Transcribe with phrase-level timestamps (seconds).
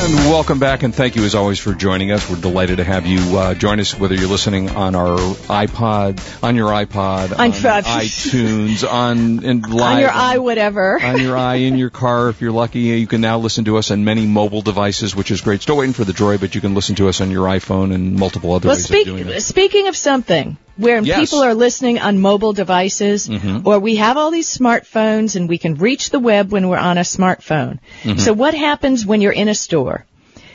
[0.00, 2.30] And welcome back, and thank you as always for joining us.
[2.30, 6.54] We're delighted to have you uh, join us, whether you're listening on our iPod, on
[6.54, 11.02] your iPod, on, On- iTunes, on in live, On your eye, whatever.
[11.02, 12.28] on your eye, in your car.
[12.28, 15.40] If you're lucky, you can now listen to us on many mobile devices, which is
[15.40, 15.62] great.
[15.62, 18.14] Still waiting for the Droid, but you can listen to us on your iPhone and
[18.14, 19.40] multiple other Well, ways speak, of doing it.
[19.42, 21.18] speaking of something where Yes.
[21.20, 23.66] people are listening on mobile devices, Mhm.
[23.66, 26.98] or we have all these smartphones and we can reach the web when we're on
[26.98, 27.78] a smartphone.
[28.04, 28.20] Mhm.
[28.20, 30.06] So what happens when you're in a store?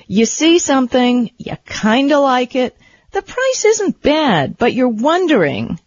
[0.08, 2.76] You see something, you kinda like it,
[3.12, 5.80] the price isn't bad, but you're wondering,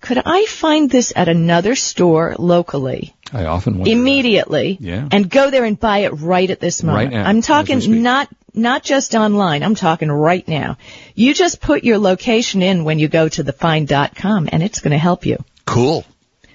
[0.00, 3.14] could I find this at another store locally?
[3.32, 3.90] I often wonder.
[3.90, 5.08] immediately Yeah.
[5.10, 7.12] and go there and buy it right at this moment.
[7.12, 9.62] Right now, I'm talking not not just online.
[9.62, 10.78] I'm talking right now.
[11.14, 14.98] You just put your location in when you go to thefind.com and it's going to
[14.98, 15.38] help you.
[15.66, 16.04] Cool.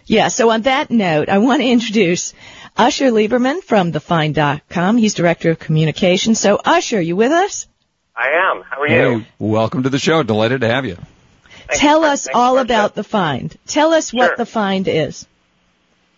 [0.05, 2.33] Yeah, so on that note, I want to introduce
[2.75, 4.97] Usher Lieberman from thefind.com.
[4.97, 6.39] He's director of communications.
[6.39, 7.67] So Usher, you with us?
[8.15, 8.63] I am.
[8.63, 9.19] How are you?
[9.19, 10.23] Hey, welcome to the show.
[10.23, 10.95] Delighted to have you.
[10.95, 12.13] Thanks, Tell Mark.
[12.13, 13.55] us Thanks, all about the Find.
[13.67, 15.27] Tell us what the Find is.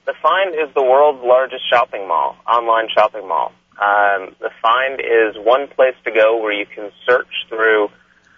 [0.06, 3.52] The Find is the world's largest shopping mall, online shopping mall.
[3.80, 7.90] Um, the Find is one place to go where you can search through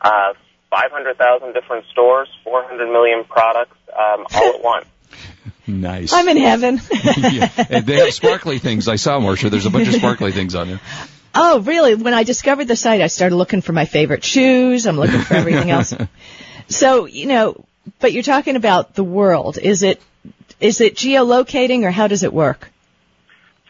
[0.01, 0.33] uh,
[0.69, 4.85] 500,000 different stores, 400 million products, um, all at once.
[5.67, 6.13] Nice.
[6.13, 6.79] I'm in heaven.
[7.17, 7.49] yeah.
[7.69, 8.87] And they have sparkly things.
[8.87, 9.49] I saw Marcia.
[9.49, 10.79] There's a bunch of sparkly things on there.
[11.33, 11.95] Oh, really?
[11.95, 14.85] When I discovered the site, I started looking for my favorite shoes.
[14.85, 15.93] I'm looking for everything else.
[16.67, 17.63] So, you know,
[17.99, 19.59] but you're talking about the world.
[19.59, 20.01] Is it,
[20.59, 22.71] is it geolocating or how does it work?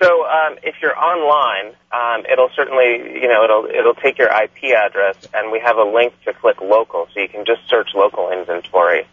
[0.01, 4.75] So um, if you're online, um, it'll certainly, you know, it'll it'll take your IP
[4.75, 8.31] address, and we have a link to click local, so you can just search local
[8.31, 9.07] inventory.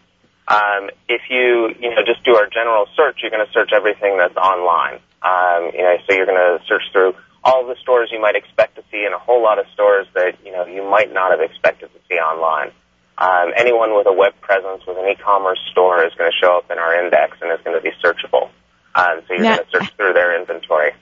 [0.47, 4.17] Um, if you, you know, just do our general search, you're going to search everything
[4.17, 4.99] that's online.
[5.21, 7.15] Um, you know, so you're going to search through
[7.45, 10.35] all the stores you might expect to see, and a whole lot of stores that
[10.43, 12.71] you know you might not have expected to see online.
[13.17, 16.71] Um, anyone with a web presence with an e-commerce store is going to show up
[16.71, 18.49] in our index and is going to be searchable.
[18.95, 20.93] Um, so you're Now- going to search through their inventory.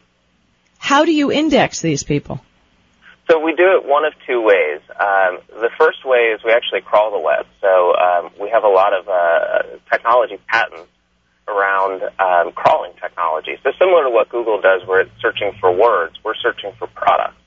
[0.77, 2.41] How do you index these people?
[3.29, 4.81] So we do it one of two ways.
[4.89, 7.45] Um, the first way is we actually crawl the web.
[7.61, 10.89] So um, we have a lot of uh, technology patents
[11.47, 13.57] around um, crawling technology.
[13.63, 17.37] So similar to what Google does, where it's searching for words, we're searching for products.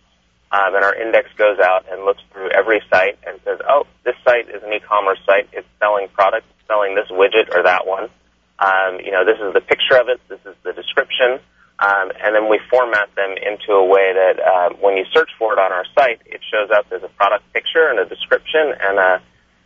[0.53, 4.15] Um, and our index goes out and looks through every site and says, "Oh, this
[4.25, 5.49] site is an e-commerce site.
[5.53, 8.09] It's selling products, it's selling this widget or that one.
[8.59, 10.21] Um, you know, this is the picture of it.
[10.29, 11.41] This is the description."
[11.79, 15.53] Um, and then we format them into a way that uh, when you search for
[15.53, 18.99] it on our site, it shows up as a product picture and a description, and
[18.99, 19.21] a,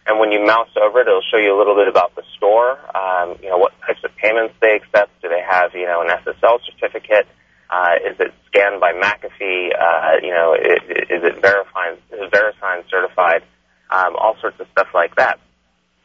[0.06, 2.81] and when you mouse over it, it'll show you a little bit about the store.
[2.97, 5.20] Um, you know, what types of payments they accept.
[5.20, 7.28] Do they have you know an SSL certificate?
[7.69, 9.76] Uh, is it scanned by McAfee?
[9.76, 13.43] Uh, you know, is, is it verified, is VeriSign certified?
[13.91, 15.38] Um, all sorts of stuff like that.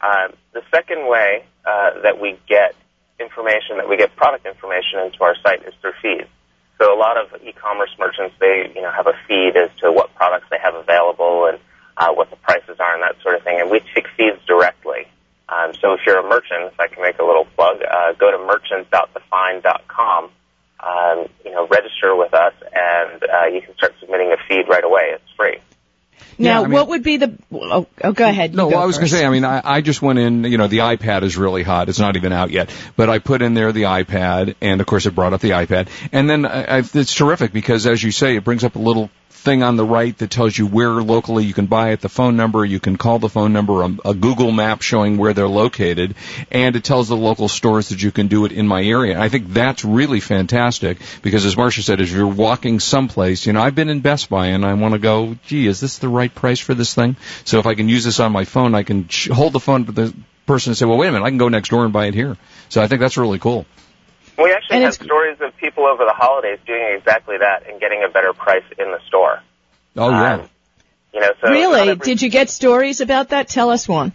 [0.04, 2.74] Um, the second way uh, that we get
[3.18, 6.28] information, that we get product information into our site is through feeds.
[6.78, 10.14] So a lot of e-commerce merchants, they you know have a feed as to what
[10.14, 11.58] products they have available and
[11.96, 15.06] uh, what the prices are and that sort of thing, and we take feeds directly.
[15.48, 18.30] Um, so if you're a merchant, if I can make a little plug, uh, go
[18.30, 20.30] to merchant.thefind.com.
[20.80, 24.84] Um, you know, register with us, and uh, you can start submitting a feed right
[24.84, 25.12] away.
[25.14, 25.58] It's free.
[26.38, 28.54] Now, I mean- what would be the, oh, oh go ahead.
[28.54, 30.44] No, go well, I was going to say, I mean, I, I just went in,
[30.44, 31.88] you know, the iPad is really hot.
[31.88, 32.70] It's not even out yet.
[32.96, 35.88] But I put in there the iPad, and of course it brought up the iPad.
[36.12, 39.10] And then I, I, it's terrific because, as you say, it brings up a little
[39.44, 42.36] thing on the right that tells you where locally you can buy it, the phone
[42.36, 46.16] number, you can call the phone number, a, a Google map showing where they're located,
[46.50, 49.20] and it tells the local stores that you can do it in my area.
[49.20, 53.62] I think that's really fantastic because, as Marcia said, as you're walking someplace, you know,
[53.62, 56.34] I've been in Best Buy and I want to go, gee, is this the right
[56.34, 57.16] price for this thing?
[57.44, 59.92] So if I can use this on my phone, I can hold the phone to
[59.92, 60.14] the
[60.46, 62.14] person and say, well, wait a minute, I can go next door and buy it
[62.14, 62.36] here.
[62.70, 63.66] So I think that's really cool.
[64.38, 68.02] We actually And have stories of people over the holidays doing exactly that and getting
[68.04, 69.40] a better price in the store.
[69.96, 70.34] Oh yeah.
[70.34, 70.48] Um,
[71.12, 71.90] you know, so really?
[71.90, 73.48] every- Did you get stories about that?
[73.48, 74.12] Tell us one.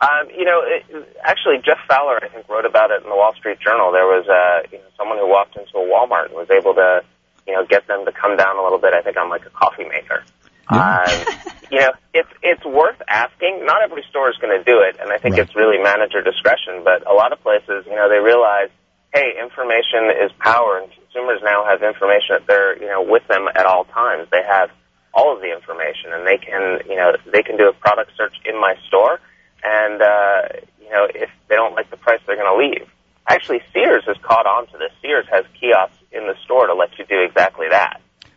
[0.00, 3.34] Um, you know, it, actually, Jeff Fowler, I think, wrote about it in the Wall
[3.34, 3.90] Street Journal.
[3.90, 7.02] There was uh, you know, someone who walked into a Walmart and was able to,
[7.48, 8.94] you know, get them to come down a little bit.
[8.94, 10.22] I think on like a coffee maker.
[10.70, 11.02] Yeah.
[11.02, 13.64] Um, you know, it's it's worth asking.
[13.66, 15.42] Not every store is going to do it, and I think Right.
[15.42, 16.82] it's really manager discretion.
[16.84, 18.70] But a lot of places, you know, they realize,
[19.14, 23.48] hey, information is power, and consumers now have information that they're, you know, with them
[23.54, 24.28] at all times.
[24.30, 24.70] They have
[25.14, 28.34] all of the information, and they can, you know, they can do a product search
[28.44, 29.20] in my store,
[29.64, 30.42] and uh,
[30.80, 32.88] you know, if they don't like the price, they're going to leave.
[33.26, 34.90] Actually, Sears has caught on to this.
[35.02, 37.87] Sears has kiosks in the store to let you do exactly that.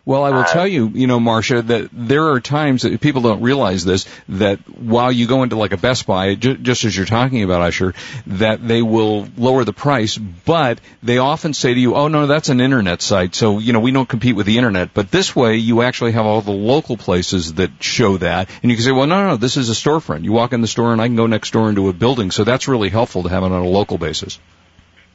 [0.03, 3.21] Well, I will Uh, tell you, you know, Marcia, that there are times that people
[3.21, 6.97] don't realize this, that while you go into like a Best Buy, ju- just as
[6.97, 7.93] you're talking about, Usher,
[8.25, 12.49] that they will lower the price, but they often say to you, oh no, that's
[12.49, 14.91] an internet site, so, you know, we don't compete with the internet.
[14.95, 18.77] But this way, you actually have all the local places that show that, and you
[18.77, 20.23] can say, well, no, no, no, this is a storefront.
[20.23, 22.43] You walk in the store and I can go next door into a building, so
[22.43, 24.39] that's really helpful to have it on a local basis.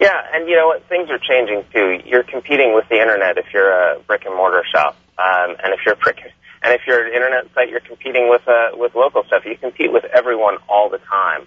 [0.00, 0.87] Yeah, and you know what?
[0.88, 2.00] Things are changing too.
[2.04, 5.81] You're competing with the internet if you're a brick and mortar shop, um, and if
[5.87, 6.19] you're a brick,
[6.62, 9.44] and if you're an internet site, you're competing with uh, with local stuff.
[9.46, 11.46] You compete with everyone all the time.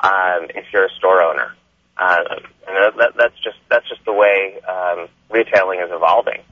[0.00, 1.54] Um, if you're a store owner,
[1.96, 2.22] uh,
[2.68, 6.42] and that, that, that's just that's just the way um, retailing is evolving.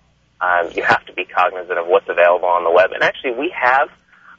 [0.41, 3.55] Um, you have to be cognizant of what's available on the web, and actually, we
[3.55, 3.89] have.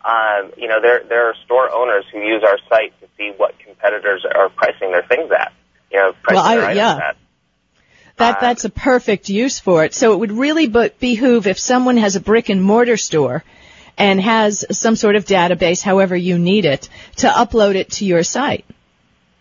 [0.04, 3.58] Um, you know, there there are store owners who use our site to see what
[3.58, 5.52] competitors are pricing their things at.
[5.92, 6.98] You know, Well, I- yeah.
[7.10, 7.18] at.
[8.18, 9.94] That Uh, that's a perfect use for it.
[9.94, 13.44] So it would really be- behoove if someone has a brick and mortar store
[13.98, 16.88] and has some sort of database, however you need it,
[17.18, 18.66] to upload it to your site.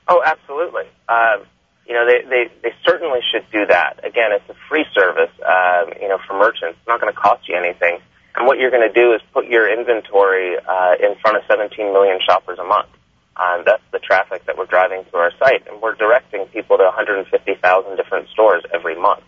[0.08, 0.85] Oh, absolutely.
[1.08, 1.43] Um,
[1.87, 4.00] you know, they, they, they certainly should do that.
[4.05, 6.79] Again, it's a free service, um, you know, for merchants.
[6.79, 7.99] It's not going to cost you anything.
[8.37, 11.93] And what you're going to do is put your inventory uh, in front of 17
[11.93, 12.88] million shoppers a month.
[13.36, 16.84] Um, that's the traffic that we're driving to our site, and we're directing people to
[16.84, 19.25] 150,000 different stores every month.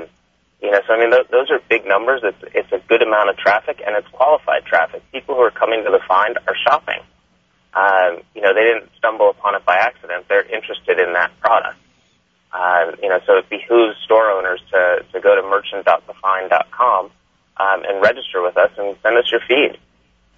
[0.00, 0.06] Um,
[0.60, 2.22] you know, so I mean, th- those are big numbers.
[2.24, 5.02] It's it's a good amount of traffic, and it's qualified traffic.
[5.12, 7.00] People who are coming to the find are shopping.
[7.74, 10.26] Um, you know, they didn't stumble upon it by accident.
[10.28, 11.78] They're interested in that product.
[12.52, 18.02] Um, you know, so it behooves store owners to to go to merchant.thefind.com um, and
[18.02, 19.78] register with us and send us your feed.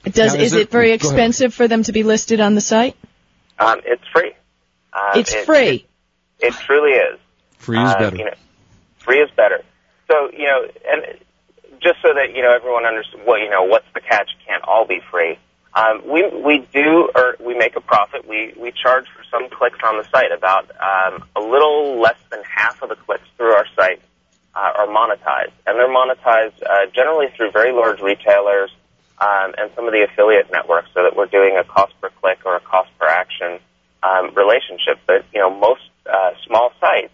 [0.04, 1.00] Does Now, is is it, it- very go ahead.
[1.04, 2.96] expensive for them to be listed on the site?
[3.58, 4.32] Um, it's free.
[4.92, 5.86] Uh, It's it- free.
[6.40, 7.18] It, it truly is.
[7.58, 8.16] Free is Uh, better.
[8.16, 8.34] You know,
[8.98, 9.62] free is better.
[10.10, 11.02] So you know, and
[11.80, 13.26] just so that you know, everyone understands.
[13.26, 14.30] Well, you know, what's the catch?
[14.30, 15.38] It can't all be free.
[15.74, 18.26] Um, we we do or we make a profit.
[18.26, 20.32] We we charge for some clicks on the site.
[20.32, 24.00] About um, a little less than half of the clicks through our site
[24.54, 28.70] uh, are monetized, and they're monetized uh, generally through very large retailers
[29.20, 32.38] um, and some of the affiliate networks, so that we're doing a cost per click
[32.44, 33.60] or a cost per action
[34.02, 34.98] um, relationship.
[35.06, 37.12] But you know, most uh, small sites,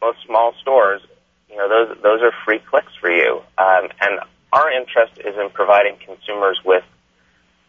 [0.00, 1.02] most small stores,
[1.50, 3.42] you know, those those are free clicks for you.
[3.58, 4.20] Um, and
[4.52, 6.84] our interest is in providing consumers with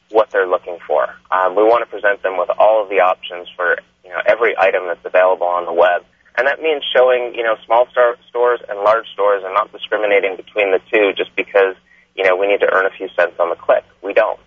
[0.10, 1.10] what they're looking for.
[1.32, 4.58] Um, we want to present them with all of the options for you know every
[4.58, 6.06] item that's available on the web,
[6.38, 10.72] and that means showing you know small stores and large stores and not discriminating between
[10.72, 11.76] the two just because
[12.16, 13.84] you know we need to earn a few cents on the click.
[14.02, 14.40] We don't.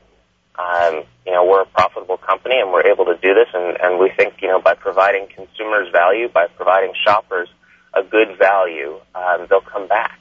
[0.58, 3.98] Um, you know, we're a profitable company and we're able to do this, and, and
[3.98, 7.48] we think you know by providing consumers value, by providing shoppers
[7.94, 10.18] a good value, um, they'll come back.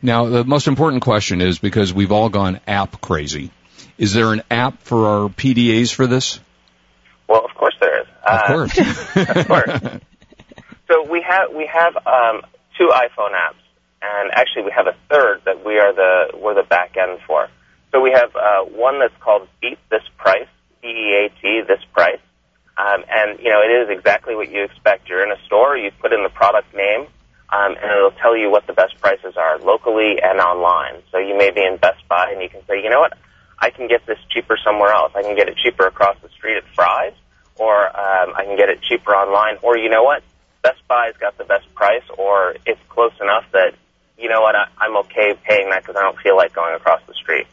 [0.00, 3.50] Now, the most important question is because we've all gone app crazy.
[3.98, 6.38] Is there an app for our PDAs for this?
[7.28, 8.06] Well, of course there is.
[8.24, 8.78] Of Uh, course.
[9.36, 10.00] of course.
[10.88, 12.40] So we have we have um,
[12.78, 13.60] two iPhone apps,
[14.02, 17.48] and actually we have a third that we are the we're the back end for.
[17.92, 20.48] So we have uh, one that's called Beat This Price,
[20.82, 22.20] B E A T This Price,
[22.76, 25.08] um, and you know it is exactly what you expect.
[25.08, 27.06] You're in a store, you put in the product name,
[27.50, 31.02] um, and it'll tell you what the best prices are locally and online.
[31.10, 33.16] So you may be in Best Buy, and you can say, you know what,
[33.58, 35.12] I can get this cheaper somewhere else.
[35.16, 37.14] I can get it cheaper across the street at Fry's,
[37.56, 40.22] or um, I can get it cheaper online, or you know what,
[40.62, 43.74] Best Buy's got the best price, or it's close enough that
[44.18, 47.00] you know what, I, I'm okay paying that because I don't feel like going across
[47.06, 47.46] the street.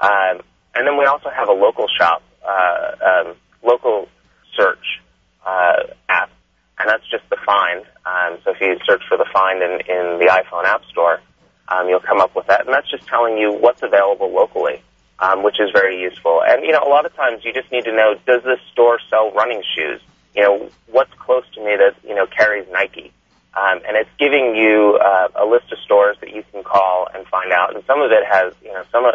[0.00, 0.40] Um,
[0.74, 4.08] and then we also have a local shop, uh, um, local
[4.56, 5.00] search
[5.46, 6.30] uh, app,
[6.78, 7.84] and that's just the Find.
[8.04, 11.20] Um, so if you search for the Find in, in the iPhone App Store,
[11.68, 14.82] um, you'll come up with that, and that's just telling you what's available locally,
[15.20, 16.42] um, which is very useful.
[16.44, 18.98] And you know, a lot of times you just need to know: does this store
[19.08, 20.00] sell running shoes?
[20.34, 23.12] You know, what's close to me that you know carries Nike?
[23.56, 27.26] Um, and it's giving you uh, a list of stores that you can call and
[27.26, 27.74] find out.
[27.74, 29.14] And some of it has, you know, some of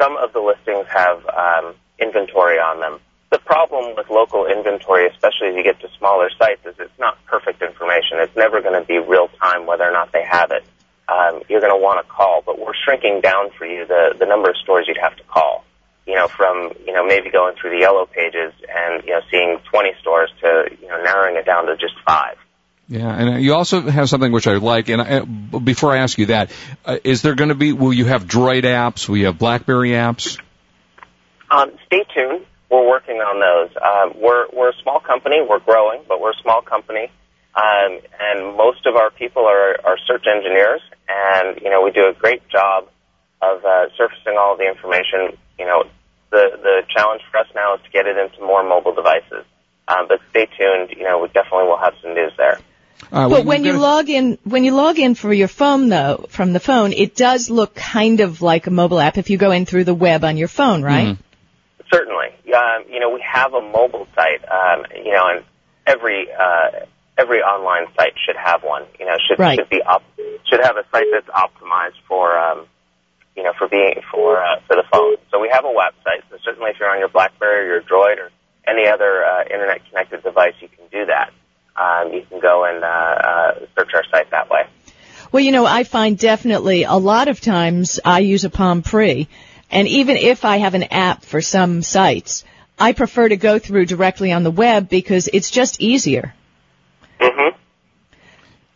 [0.00, 2.98] some of the listings have um, inventory on them.
[3.30, 7.22] The problem with local inventory, especially as you get to smaller sites, is it's not
[7.26, 8.18] perfect information.
[8.18, 10.64] It's never going to be real time whether or not they have it.
[11.06, 14.26] Um, you're going to want to call, but we're shrinking down for you the the
[14.26, 15.64] number of stores you'd have to call.
[16.06, 19.58] You know, from you know maybe going through the yellow pages and you know seeing
[19.70, 22.36] 20 stores to you know narrowing it down to just five.
[22.90, 24.88] Yeah, and you also have something which I like.
[24.88, 26.50] And I, before I ask you that,
[26.84, 27.72] uh, is there going to be?
[27.72, 29.08] Will you have Droid apps?
[29.08, 30.40] Will you have BlackBerry apps?
[31.52, 32.44] Um, stay tuned.
[32.68, 33.76] We're working on those.
[33.76, 35.36] Um, we're we're a small company.
[35.40, 37.12] We're growing, but we're a small company,
[37.54, 40.80] um, and most of our people are are search engineers.
[41.08, 42.88] And you know, we do a great job
[43.40, 45.38] of uh, surfacing all the information.
[45.60, 45.84] You know,
[46.30, 49.44] the the challenge for us now is to get it into more mobile devices.
[49.86, 50.90] Um, but stay tuned.
[50.90, 52.58] You know, we definitely will have some news there.
[53.12, 56.52] Uh, But when you log in, when you log in for your phone though, from
[56.52, 59.66] the phone, it does look kind of like a mobile app if you go in
[59.66, 61.16] through the web on your phone, right?
[61.92, 62.28] Certainly.
[62.54, 64.44] Um, you know, we have a mobile site.
[64.48, 65.44] Um, you know, and
[65.86, 66.86] every uh,
[67.18, 68.84] every online site should have one.
[68.98, 69.58] You know, should Right.
[69.58, 70.02] should be up
[70.48, 72.66] should have a site that's optimized for um,
[73.36, 75.16] you know for being for uh, for the phone.
[75.30, 76.22] So we have a website.
[76.30, 78.30] So certainly, if you're on your BlackBerry or your Droid or
[78.66, 81.32] any other uh, internet connected device, you can do that.
[81.76, 84.62] Um, you can go and uh, uh, search our site that way.
[85.32, 89.28] Well, you know, I find definitely a lot of times I use a Palm Pre,
[89.70, 92.44] and even if I have an app for some sites,
[92.78, 96.34] I prefer to go through directly on the web because it's just easier.
[97.20, 97.49] hmm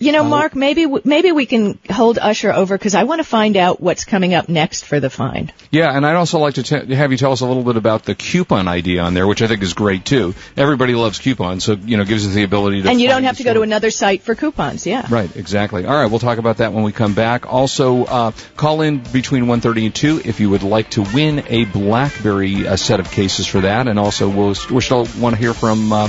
[0.05, 3.57] You know, Mark, maybe maybe we can hold Usher over because I want to find
[3.57, 5.53] out what's coming up next for the find.
[5.71, 8.05] Yeah, and I'd also like to t- have you tell us a little bit about
[8.05, 10.35] the coupon idea on there, which I think is great too.
[10.57, 12.91] Everybody loves coupons, so you know, gives us the ability to.
[12.91, 14.87] And you don't have to go to another site for coupons.
[14.87, 15.07] Yeah.
[15.09, 15.87] Right, exactly.
[15.87, 17.51] All right, we'll talk about that when we come back.
[17.51, 21.65] Also, uh, call in between 1.30 and 2 if you would like to win a
[21.65, 23.89] BlackBerry uh, set of cases for that.
[23.89, 25.93] And also, we'll, we still want to hear from...
[25.93, 26.09] Uh,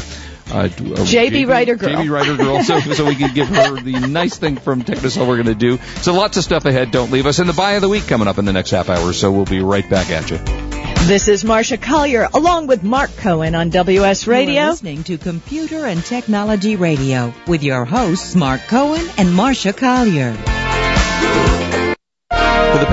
[0.52, 1.90] uh, JB Writer Girl.
[1.90, 5.42] JB Writer Girl, so, so we can give her the nice thing from Technosol we're
[5.42, 5.78] going to do.
[6.02, 6.92] So lots of stuff ahead.
[6.92, 7.40] Don't leave us.
[7.40, 9.14] And the buy of the week coming up in the next half hour.
[9.14, 10.38] So we'll be right back at you.
[11.08, 14.64] This is Marcia Collier along with Mark Cohen on WS You are Radio.
[14.70, 20.36] listening to Computer and Technology Radio with your hosts Mark Cohen and Marcia Collier.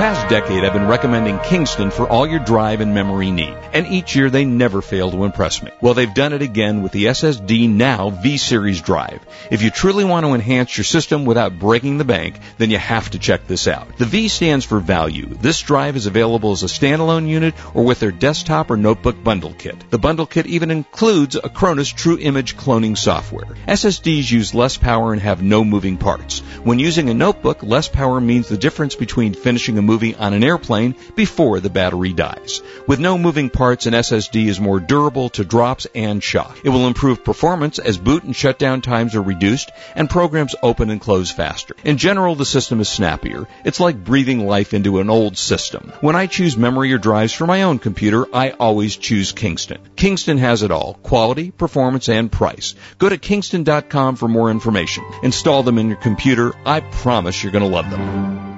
[0.03, 4.17] Past decade, I've been recommending Kingston for all your drive and memory need, and each
[4.17, 5.71] year they never fail to impress me.
[5.79, 9.25] Well, they've done it again with the SSD Now V-Series drive.
[9.49, 13.11] If you truly want to enhance your system without breaking the bank, then you have
[13.11, 13.97] to check this out.
[13.97, 15.27] The V stands for value.
[15.39, 19.53] This drive is available as a standalone unit or with their desktop or notebook bundle
[19.57, 19.89] kit.
[19.89, 23.55] The bundle kit even includes Acronis True Image cloning software.
[23.69, 26.39] SSDs use less power and have no moving parts.
[26.61, 30.43] When using a notebook, less power means the difference between finishing a movie on an
[30.43, 32.61] airplane before the battery dies.
[32.87, 36.57] With no moving parts, an SSD is more durable to drops and shock.
[36.63, 40.99] It will improve performance as boot and shutdown times are reduced and programs open and
[40.99, 41.75] close faster.
[41.83, 43.47] In general, the system is snappier.
[43.63, 45.93] It's like breathing life into an old system.
[46.01, 49.79] When I choose memory or drives for my own computer, I always choose Kingston.
[49.95, 50.95] Kingston has it all.
[51.03, 52.75] Quality, performance, and price.
[52.97, 55.03] Go to kingston.com for more information.
[55.21, 56.53] Install them in your computer.
[56.65, 58.52] I promise you're going to love them.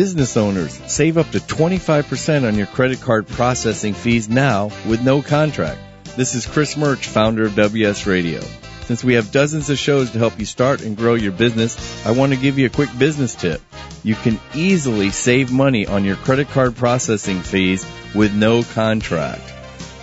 [0.00, 5.20] Business owners, save up to 25% on your credit card processing fees now with no
[5.20, 5.78] contract.
[6.16, 8.40] This is Chris Murch, founder of WS Radio.
[8.86, 11.76] Since we have dozens of shows to help you start and grow your business,
[12.06, 13.60] I want to give you a quick business tip.
[14.02, 19.52] You can easily save money on your credit card processing fees with no contract.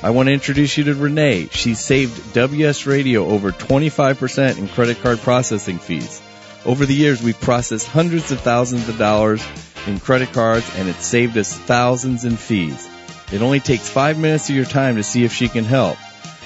[0.04, 1.48] I want to introduce you to Renee.
[1.50, 6.22] She saved WS Radio over 25% in credit card processing fees.
[6.68, 9.42] Over the years, we've processed hundreds of thousands of dollars
[9.88, 12.90] in credit cards and it saved us thousands in fees.
[13.32, 15.98] It only takes five minutes of your time to see if she can help.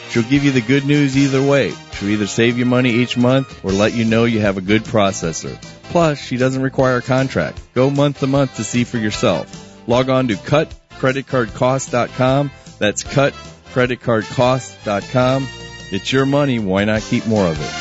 [0.09, 1.71] She'll give you the good news either way.
[1.93, 4.83] She'll either save you money each month or let you know you have a good
[4.83, 5.57] processor.
[5.83, 7.61] Plus, she doesn't require a contract.
[7.73, 9.87] Go month to month to see for yourself.
[9.87, 12.51] Log on to cutcreditcardcost.com.
[12.79, 15.47] That's cutcreditcardcost.com.
[15.91, 16.59] It's your money.
[16.59, 17.80] Why not keep more of it?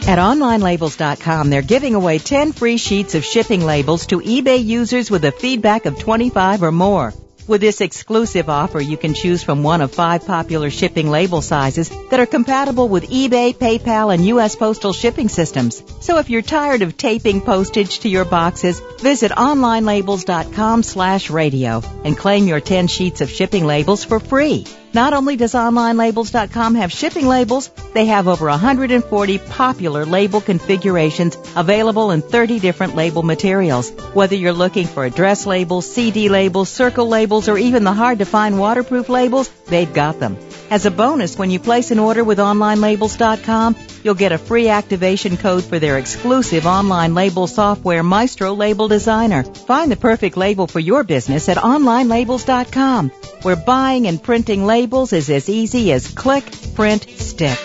[0.08, 5.24] At OnlineLabels.com, they're giving away 10 free sheets of shipping labels to eBay users with
[5.24, 7.14] a feedback of 25 or more.
[7.48, 11.90] With this exclusive offer, you can choose from one of five popular shipping label sizes
[12.10, 14.56] that are compatible with eBay, PayPal, and U.S.
[14.56, 15.84] postal shipping systems.
[16.00, 22.18] So if you're tired of taping postage to your boxes, visit onlinelabels.com slash radio and
[22.18, 24.66] claim your 10 sheets of shipping labels for free.
[24.94, 32.12] Not only does OnlineLabels.com have shipping labels, they have over 140 popular label configurations available
[32.12, 33.90] in 30 different label materials.
[34.14, 38.26] Whether you're looking for address labels, CD labels, circle labels, or even the hard to
[38.26, 40.38] find waterproof labels, they've got them.
[40.70, 45.38] As a bonus, when you place an order with OnlineLabels.com, you'll get a free activation
[45.38, 49.44] code for their exclusive online label software, Maestro Label Designer.
[49.44, 53.10] Find the perfect label for your business at OnlineLabels.com,
[53.42, 57.60] where buying and printing labels is as easy as click, print, stick.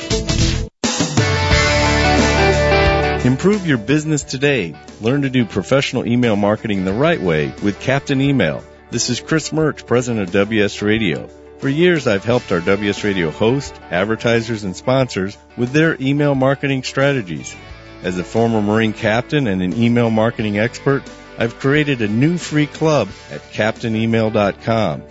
[3.24, 4.76] Improve your business today.
[5.00, 8.62] Learn to do professional email marketing the right way with Captain Email.
[8.92, 11.28] This is Chris Murch, president of WS Radio.
[11.58, 16.82] For years, I've helped our WS Radio hosts, advertisers, and sponsors with their email marketing
[16.82, 17.56] strategies.
[18.02, 21.02] As a former Marine captain and an email marketing expert,
[21.38, 25.02] I've created a new free club at CaptainEmail.com.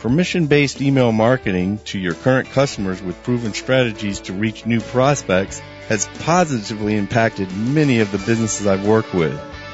[0.00, 6.08] Permission-based email marketing to your current customers with proven strategies to reach new prospects has
[6.18, 9.40] positively impacted many of the businesses I've worked with.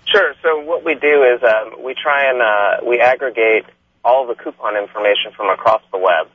[0.05, 0.33] Sure.
[0.41, 3.65] So what we do is um, we try and uh, we aggregate
[4.03, 6.27] all the coupon information from across the web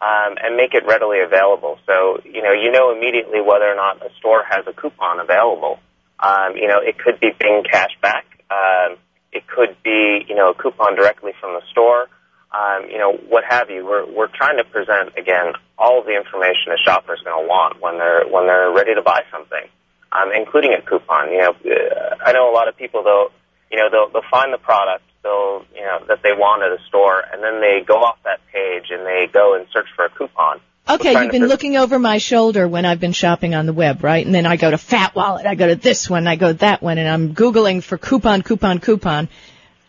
[0.00, 1.78] um, and make it readily available.
[1.86, 5.78] So you know you know immediately whether or not a store has a coupon available.
[6.18, 8.26] Um, you know it could be Bing Cashback.
[8.50, 8.98] Um,
[9.30, 12.08] it could be you know a coupon directly from the store.
[12.50, 13.86] Um, you know what have you.
[13.86, 17.48] We're we're trying to present again all of the information a shopper is going to
[17.48, 19.70] want when they're when they're ready to buy something
[20.12, 21.30] um, including a coupon.
[21.30, 23.30] You know, uh, I know a lot of people though,
[23.70, 26.82] you know, they'll they'll find the product they'll you know that they want at a
[26.88, 30.10] store, and then they go off that page and they go and search for a
[30.10, 30.60] coupon.
[30.88, 34.26] Okay, you've been looking over my shoulder when I've been shopping on the web, right?
[34.26, 36.58] And then I go to Fat Wallet, I go to this one, I go to
[36.58, 39.28] that one, and I'm googling for coupon, coupon, coupon,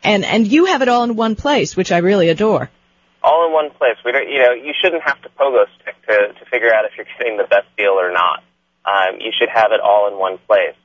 [0.04, 2.70] and and you have it all in one place, which I really adore.
[3.24, 3.96] All in one place.
[4.06, 6.92] We don't, you know, you shouldn't have to pogo stick to to figure out if
[6.96, 8.44] you're getting the best deal or not
[8.86, 10.76] um, you should have it all in one place.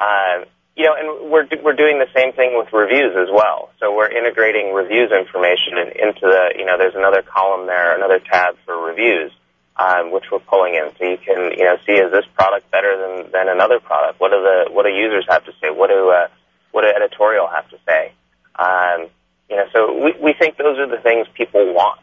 [0.00, 0.44] Um,
[0.76, 3.70] you know, and we're we're doing the same thing with reviews as well.
[3.78, 8.18] So we're integrating reviews information in, into the you know there's another column there, another
[8.18, 9.32] tab for reviews,
[9.76, 12.96] um, which we're pulling in, so you can you know see is this product better
[12.96, 14.18] than than another product?
[14.18, 15.68] What do the what do users have to say?
[15.68, 16.28] What do uh,
[16.72, 18.12] what do editorial have to say?
[18.56, 19.08] Um,
[19.50, 22.00] you know, so we we think those are the things people want.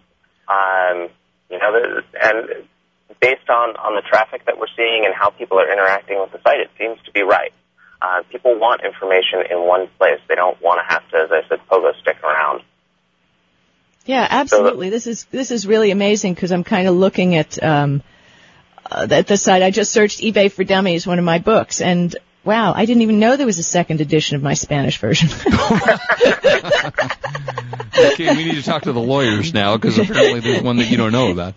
[0.47, 1.09] Um,
[1.49, 2.67] you know, and
[3.19, 6.41] based on, on the traffic that we're seeing and how people are interacting with the
[6.41, 7.53] site, it seems to be right.
[8.01, 10.19] Uh, people want information in one place.
[10.27, 12.61] They don't want to have to, as I said, pogo stick around.
[14.05, 14.87] Yeah, absolutely.
[14.87, 18.01] So, this is this is really amazing because I'm kind of looking at um,
[18.89, 19.61] uh, at the site.
[19.61, 22.15] I just searched eBay for Dummies, one of my books, and
[22.49, 25.29] wow, I didn't even know there was a second edition of my Spanish version.
[27.95, 30.97] okay, we need to talk to the lawyers now because apparently there's one that you
[30.97, 31.53] don't know about.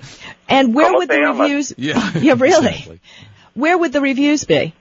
[0.50, 1.72] And where would the reviews?
[1.78, 2.68] Yeah, yeah, really.
[2.68, 3.00] Exactly.
[3.54, 4.74] Where would the reviews be?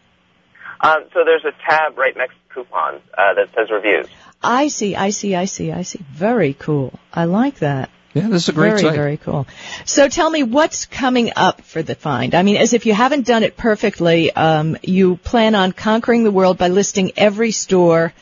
[0.82, 4.08] Um, so there's a tab right next to coupons uh, that says reviews.
[4.44, 6.04] I see, I see, I see, I see.
[6.12, 7.00] Very cool.
[7.14, 7.90] I like that.
[8.14, 8.96] Yeah, this is a great very, site.
[8.96, 9.48] very cool.
[9.86, 12.36] So tell me what's coming up for the find.
[12.36, 16.32] I mean, as if you haven't done it perfectly, um, you plan on conquering the
[16.32, 18.14] world by listing every store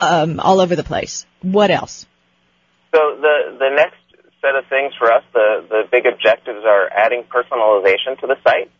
[0.00, 1.26] um, all over the place.
[1.42, 2.06] What else?
[2.92, 3.98] So the the next
[4.40, 8.70] set of things for us, the the big objectives are adding personalization to the site,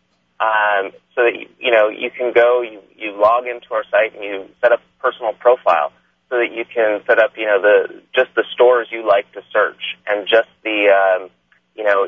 [0.41, 4.15] um, so that you, you know you can go, you you log into our site
[4.15, 5.93] and you set up a personal profile,
[6.31, 9.43] so that you can set up you know the just the stores you like to
[9.53, 11.31] search and just the um,
[11.75, 12.07] you know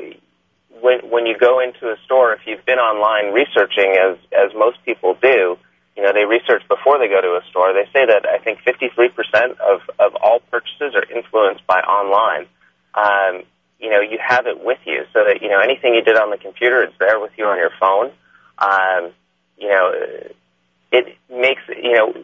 [0.80, 4.78] when when you go into a store, if you've been online researching as as most
[4.84, 5.58] people do,
[5.96, 7.72] you know they research before they go to a store.
[7.72, 12.46] They say that I think 53% of of all purchases are influenced by online.
[12.94, 13.42] Um,
[13.78, 16.30] you know, you have it with you so that you know anything you did on
[16.30, 18.12] the computer, it's there with you on your phone.
[18.58, 19.12] Um,
[19.58, 19.92] you know,
[20.92, 22.14] it makes you know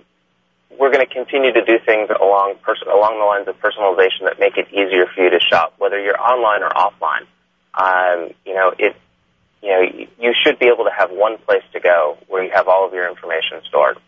[0.78, 4.38] we're going to continue to do things along pers- along the lines of personalization that
[4.38, 7.26] make it easier for you to shop, whether you're online or offline.
[7.74, 8.96] Um, you know, it
[9.62, 9.80] you know
[10.20, 12.92] you should be able to have one place to go where you have all of
[12.92, 13.98] your information stored.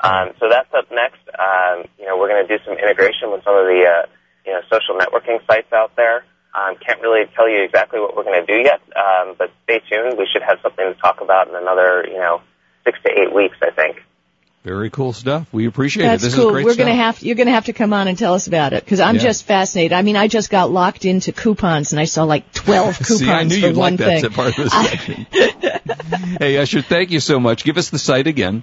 [0.00, 1.20] Um, so that's up next.
[1.34, 4.06] Um, you know, we're going to do some integration with some of the uh,
[4.46, 6.24] you know social networking sites out there.
[6.54, 9.80] Um, can't really tell you exactly what we're going to do yet, um, but stay
[9.90, 10.16] tuned.
[10.18, 12.40] We should have something to talk about in another you know
[12.84, 14.02] six to eight weeks, I think.
[14.64, 15.46] Very cool stuff.
[15.52, 16.26] We appreciate That's it.
[16.26, 16.48] This cool.
[16.48, 16.86] is great We're stuff.
[16.86, 19.14] gonna have you're gonna have to come on and tell us about it because I'm
[19.14, 19.22] Yeah.
[19.22, 19.92] just fascinated.
[19.94, 23.30] I mean, I just got locked into coupons and I saw like 12 coupons See,
[23.30, 24.22] I knew for you'd one like thing.
[24.22, 25.26] that part of the section.
[26.40, 27.62] hey, Usher, thank you so much.
[27.64, 28.62] Give us the site again.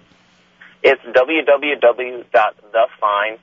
[0.84, 3.40] It's www.thefind,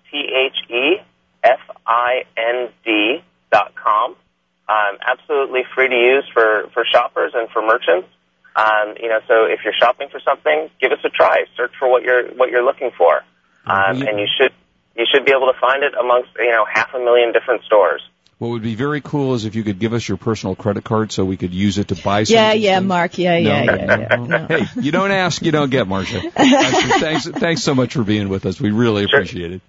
[1.93, 4.17] T-H-E-F-I-N-D dot com.
[4.69, 8.09] Um, absolutely free to use for, for shoppers and for merchants.
[8.55, 11.45] Um, you know, so if you're shopping for something, give us a try.
[11.57, 13.23] Search for what you're what you're looking for,
[13.67, 14.53] um, and you should
[14.97, 18.03] you should be able to find it amongst you know half a million different stores.
[18.39, 21.13] What would be very cool is if you could give us your personal credit card
[21.13, 22.35] so we could use it to buy some.
[22.35, 22.89] Yeah, yeah, things.
[22.89, 23.17] Mark.
[23.17, 23.75] Yeah, yeah, No.
[23.75, 24.17] yeah, yeah.
[24.17, 24.47] No.
[24.49, 26.19] Hey, you don't ask, you don't get, Marcia.
[26.37, 28.61] Usher, thanks, thanks so much for being with us.
[28.61, 29.63] We really appreciate it.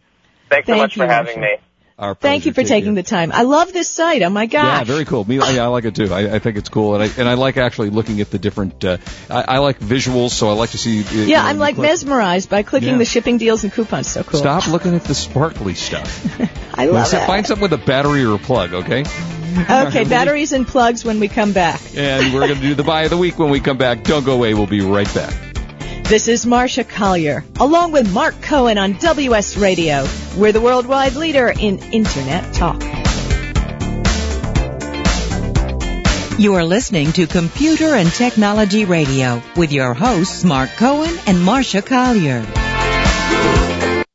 [0.49, 1.57] Thanks so Thank much you, for having Marshall.
[1.57, 1.63] me.
[1.99, 3.31] Our Thank you for taking the time.
[3.31, 4.23] I love this site.
[4.23, 4.79] Oh my gosh.
[4.79, 5.25] Yeah, very cool.
[5.25, 6.11] Me, yeah, I like it too.
[6.11, 8.83] I, I think it's cool, and I and I like actually looking at the different.
[8.83, 8.97] Uh,
[9.29, 11.03] I, I like visuals, so I like to see.
[11.03, 12.97] uh, you Yeah, know, I'm like click- mesmerized by clicking Yeah.
[12.97, 14.07] the shipping deals and coupons.
[14.07, 14.39] So cool.
[14.39, 16.25] Stop looking at the sparkly stuff.
[16.77, 17.27] I love it.
[17.27, 19.01] Find something with a battery or a plug, okay?
[19.69, 21.79] Okay, batteries and plugs when we come back.
[21.95, 24.03] And we're going to do the buy of the week when we come back.
[24.03, 24.55] Don't go away.
[24.55, 25.52] We'll be right back.
[26.13, 30.05] This is Marcia Collier, along with Mark Cohen on WS Radio.
[30.37, 32.79] We're the worldwide leader in Internet talk.
[36.37, 41.81] You are listening to Computer and Technology Radio with your hosts Mark Cohen and Marcia
[41.81, 42.41] Collier.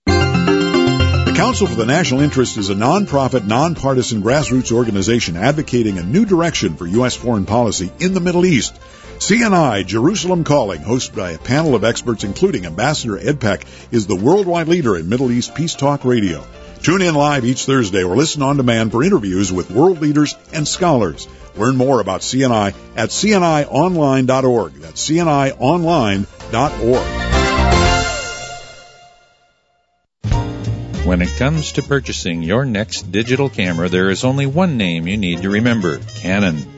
[0.06, 6.24] The Council for the National Interest is a nonprofit, nonpartisan grassroots organization advocating a new
[6.24, 7.16] direction for U.S.
[7.16, 8.78] foreign policy in the Middle East.
[9.18, 14.14] CNI Jerusalem Calling, hosted by a panel of experts including Ambassador Ed Peck, is the
[14.14, 16.46] worldwide leader in Middle East Peace Talk Radio.
[16.82, 20.68] Tune in live each Thursday or listen on demand for interviews with world leaders and
[20.68, 21.26] scholars.
[21.56, 24.74] Learn more about CNI at cnionline.org.
[24.74, 26.26] That's cnionline.org.
[31.04, 35.16] When it comes to purchasing your next digital camera, there is only one name you
[35.16, 36.77] need to remember Canon.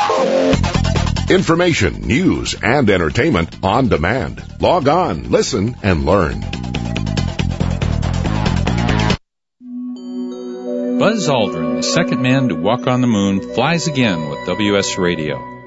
[1.31, 4.43] Information, news, and entertainment on demand.
[4.59, 6.41] Log on, listen, and learn.
[10.99, 15.60] Buzz Aldrin, the second man to walk on the moon, flies again with WS Radio.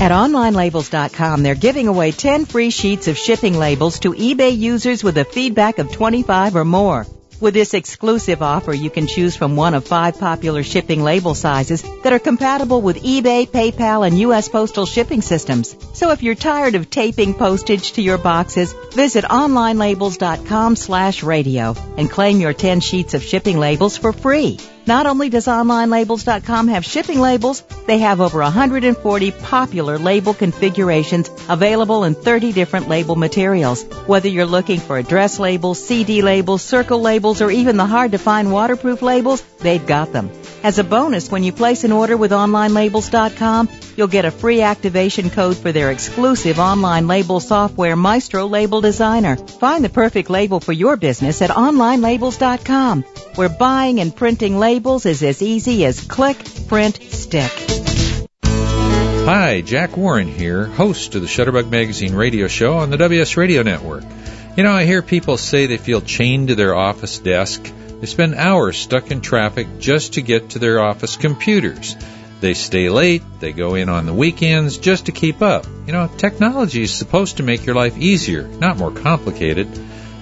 [0.00, 5.18] At OnlineLabels.com, they're giving away 10 free sheets of shipping labels to eBay users with
[5.18, 7.04] a feedback of 25 or more.
[7.40, 11.82] With this exclusive offer, you can choose from one of five popular shipping label sizes
[12.04, 14.48] that are compatible with eBay, PayPal, and U.S.
[14.48, 15.74] postal shipping systems.
[15.94, 22.08] So if you're tired of taping postage to your boxes, visit onlinelabels.com slash radio and
[22.08, 24.58] claim your 10 sheets of shipping labels for free.
[24.88, 32.04] Not only does OnlineLabels.com have shipping labels, they have over 140 popular label configurations available
[32.04, 33.82] in 30 different label materials.
[34.06, 38.18] Whether you're looking for address labels, CD labels, circle labels, or even the hard to
[38.18, 40.30] find waterproof labels, they've got them.
[40.62, 45.30] As a bonus, when you place an order with OnlineLabels.com, you'll get a free activation
[45.30, 49.36] code for their exclusive online label software, Maestro Label Designer.
[49.36, 53.02] Find the perfect label for your business at OnlineLabels.com,
[53.36, 57.52] where buying and printing labels is as easy as click, print, stick.
[58.44, 63.62] Hi, Jack Warren here, host of the Shutterbug Magazine radio show on the WS Radio
[63.62, 64.02] Network.
[64.56, 67.64] You know, I hear people say they feel chained to their office desk.
[68.00, 71.96] They spend hours stuck in traffic just to get to their office computers.
[72.40, 75.66] They stay late, they go in on the weekends just to keep up.
[75.86, 79.68] You know, technology is supposed to make your life easier, not more complicated.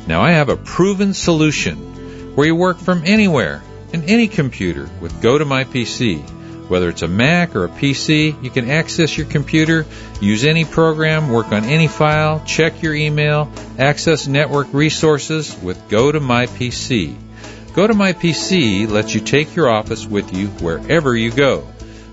[0.06, 3.62] Now I have a proven solution where you work from anywhere
[3.92, 6.68] and any computer with GoToMyPC.
[6.68, 9.86] Whether it's a Mac or a PC, you can access your computer,
[10.20, 15.88] use any program, work on any file, check your email, access network resources with
[17.76, 17.76] GoToMyPC.
[17.76, 21.68] GoToMyPC lets you take your office with you wherever you go.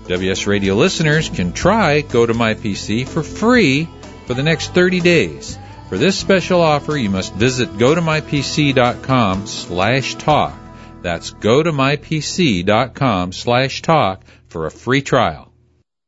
[0.08, 3.88] WS Radio listeners can try go to GoToMyPC for free
[4.26, 5.58] for the next 30 days.
[5.88, 10.54] For this special offer, you must visit gotomypc.com slash talk.
[11.00, 15.50] That's gotomypc.com slash talk for a free trial.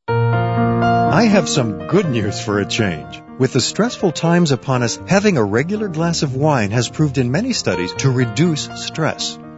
[0.08, 3.22] I have some good news for a change.
[3.38, 7.30] With the stressful times upon us, having a regular glass of wine has proved in
[7.30, 9.38] many studies to reduce stress.